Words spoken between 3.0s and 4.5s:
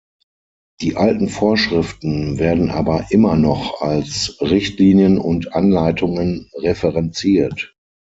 immer noch als